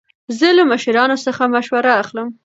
[0.37, 2.27] زه له مشرانو څخه مشوره اخلم.